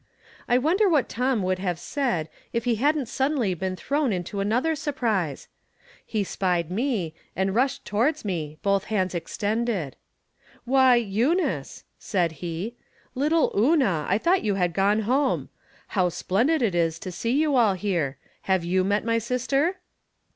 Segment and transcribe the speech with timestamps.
[0.49, 4.73] I wonder what Tom would have said, if he hadn't suddenly been thrown into another
[4.75, 5.47] surprise?
[6.03, 9.95] He spied me, and rushed to wards me, both hands extended."
[10.65, 12.73] Why, Eunice," said he,"
[13.21, 15.49] little Una, I thought you had gone home.
[15.89, 18.17] How splendid it is to see you all here!
[18.49, 19.81] Have you met my sister